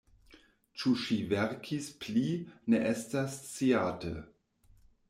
[0.79, 2.25] Ĉu ŝi verkis pli,
[2.73, 4.17] ne estas sciate.